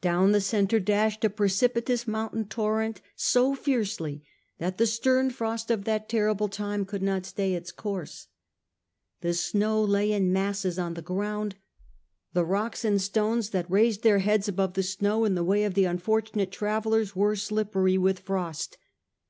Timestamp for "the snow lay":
9.20-10.10